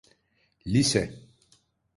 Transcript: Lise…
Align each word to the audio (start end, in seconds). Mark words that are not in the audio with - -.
Lise… 0.65 1.13